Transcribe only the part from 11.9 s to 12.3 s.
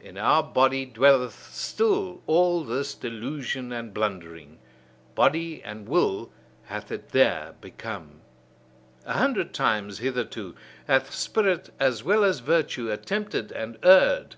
well